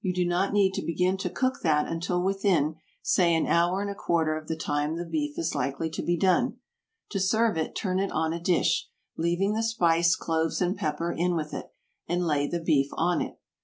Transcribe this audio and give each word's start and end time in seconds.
You 0.00 0.12
do 0.12 0.24
not 0.24 0.52
need 0.52 0.74
to 0.74 0.84
begin 0.84 1.16
to 1.18 1.30
cook 1.30 1.60
that 1.62 1.86
until 1.86 2.20
within, 2.20 2.80
say 3.00 3.32
an 3.32 3.46
hour 3.46 3.80
and 3.80 3.88
a 3.88 3.94
quarter 3.94 4.36
of 4.36 4.48
the 4.48 4.56
time 4.56 4.96
the 4.96 5.04
beef 5.06 5.38
is 5.38 5.54
likely 5.54 5.88
to 5.90 6.02
be 6.02 6.16
done. 6.16 6.56
To 7.10 7.20
serve 7.20 7.56
it, 7.56 7.76
turn 7.76 8.00
it 8.00 8.10
on 8.10 8.32
a 8.32 8.40
dish, 8.40 8.88
leaving 9.16 9.52
the 9.52 9.62
spice, 9.62 10.16
cloves 10.16 10.60
and 10.60 10.76
pepper 10.76 11.12
in 11.12 11.36
with 11.36 11.54
it, 11.54 11.70
and 12.08 12.26
lay 12.26 12.48
the 12.48 12.58
beef 12.58 12.88
on 12.94 13.20
it. 13.20 13.38